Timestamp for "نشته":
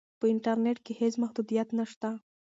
1.79-2.09